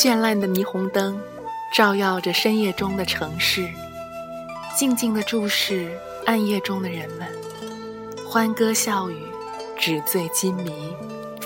[0.00, 1.20] 绚烂的霓虹灯
[1.74, 3.68] 照耀着深夜中的城市，
[4.76, 5.90] 静静的注视
[6.24, 7.26] 暗夜中的人们，
[8.24, 9.20] 欢歌笑语，
[9.76, 10.94] 纸醉金迷，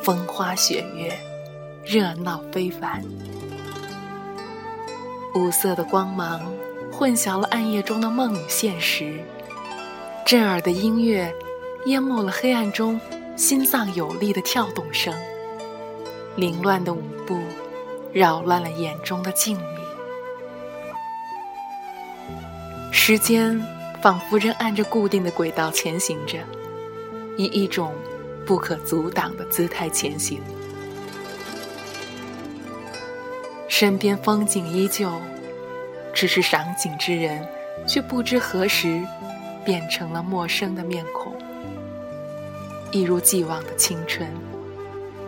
[0.03, 1.19] 风花雪月，
[1.83, 3.03] 热闹非凡。
[5.35, 6.43] 五色的光芒
[6.93, 9.19] 混淆了暗夜中的梦与现实，
[10.27, 11.35] 震耳的音乐
[11.87, 13.01] 淹没了黑暗中
[13.35, 15.15] 心脏有力的跳动声，
[16.37, 17.41] 凌乱的舞步
[18.13, 19.63] 扰乱了眼中的静谧。
[22.91, 23.61] 时间
[24.01, 26.39] 仿佛仍按着固定的轨道前行着，
[27.37, 27.95] 以一种
[28.47, 30.41] 不可阻挡的姿态前行。
[33.67, 35.11] 身边风景依旧，
[36.13, 37.45] 只是赏景之人
[37.87, 39.03] 却不知何时
[39.65, 41.35] 变成了陌生的面孔。
[42.93, 44.29] 一如既往的青春，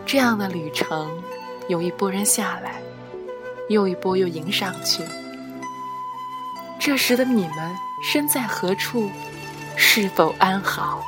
[0.05, 1.11] 这样的旅程，
[1.67, 2.79] 有一波人下来，
[3.69, 5.03] 又一波又迎上去。
[6.79, 9.09] 这时的你们身在何处？
[9.75, 11.03] 是否安好？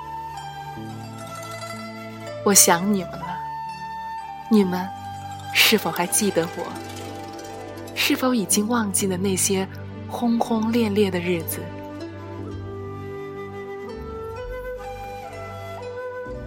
[2.43, 3.37] 我想你们了。
[4.49, 4.87] 你们
[5.53, 6.63] 是否还记得我？
[7.95, 9.67] 是否已经忘记了那些
[10.09, 11.59] 轰轰烈烈的日子？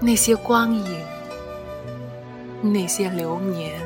[0.01, 1.05] 那些光影，
[2.63, 3.79] 那些流年，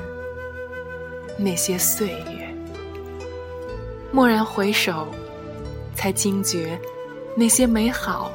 [1.37, 2.49] 那些岁月。
[4.13, 5.09] 蓦然回首，
[5.95, 6.79] 才惊觉，
[7.37, 8.33] 那些美好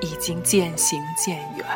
[0.00, 1.66] 已经渐行渐远。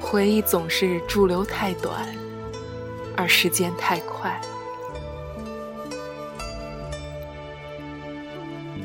[0.00, 2.06] 回忆总是驻留太短。
[3.20, 4.40] 而时间太快，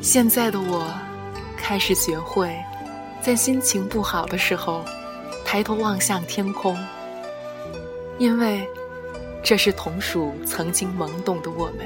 [0.01, 0.91] 现在的我
[1.55, 2.51] 开始学会，
[3.21, 4.83] 在心情不好的时候，
[5.45, 6.75] 抬头望向天空，
[8.23, 8.65] 因为
[9.43, 11.79] 这是同属曾经懵懂的我们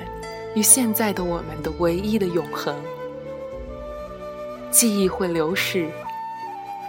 [0.53, 2.75] 与现在的我们的唯一的永恒。
[4.69, 5.89] 记忆会流逝，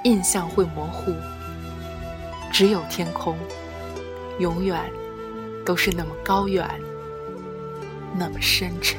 [0.05, 1.15] 印象会模糊，
[2.53, 3.39] 只有天空，
[4.39, 4.85] 永远。
[5.65, 6.69] 都是那么高远，
[8.19, 8.99] 那么深沉。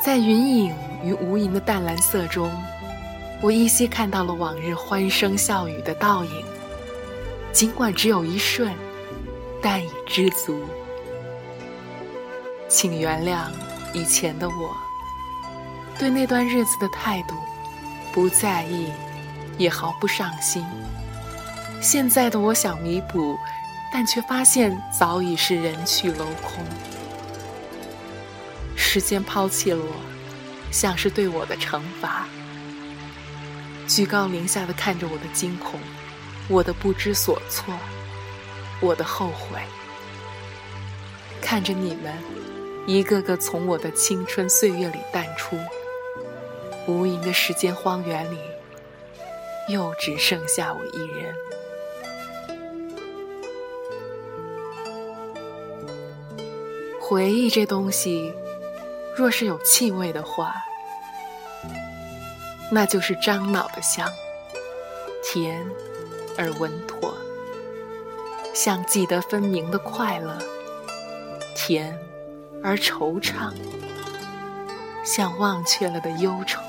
[0.00, 2.50] 在云影与无垠的淡蓝色中，
[3.42, 6.44] 我依稀看到了往日欢声笑语的倒影。
[7.52, 8.74] 尽管只有一瞬，
[9.62, 10.64] 但已知足。
[12.68, 13.46] 请原谅
[13.92, 14.76] 以前的我，
[15.98, 17.34] 对那段日子的态度，
[18.12, 18.90] 不在意。
[19.58, 20.62] 也毫不上心。
[21.80, 23.38] 现在的我想弥补，
[23.90, 26.62] 但却发现早已是人去楼空。
[28.76, 29.94] 时间抛弃了我，
[30.70, 32.28] 像是对我的惩罚。
[33.86, 35.80] 居高临下的看着我的惊恐，
[36.48, 37.74] 我的不知所措，
[38.80, 39.60] 我的后悔。
[41.40, 42.12] 看着你们，
[42.86, 45.56] 一个个从我的青春岁月里淡出，
[46.86, 48.38] 无垠的时间荒原里。
[49.68, 51.34] 又只剩下我一人。
[57.00, 58.32] 回忆这东西，
[59.16, 60.54] 若是有气味的话，
[62.70, 64.12] 那就是樟脑的香，
[65.22, 65.64] 甜
[66.36, 67.14] 而稳妥，
[68.52, 70.36] 像记得分明的快乐，
[71.54, 71.98] 甜
[72.62, 73.52] 而惆怅，
[75.04, 76.60] 像忘却了的忧愁。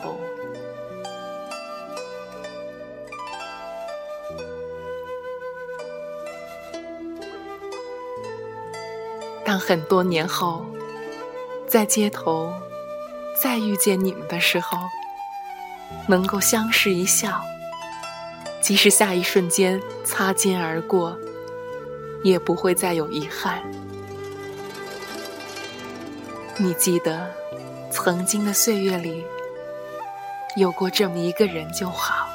[9.44, 10.66] 当很多年后，
[11.68, 12.54] 在街头
[13.42, 14.78] 再遇见你们的时候，
[16.08, 17.44] 能够相视一笑，
[18.62, 21.18] 即使下一瞬间擦肩而过，
[22.24, 23.62] 也不会再有遗憾。
[26.58, 27.30] 你记得，
[27.92, 29.24] 曾经的岁月里，
[30.56, 32.27] 有过这么一个人就好。